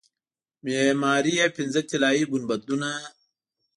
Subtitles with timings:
[0.63, 3.09] معماري یې پنځه طلایي ګنبدونه لري.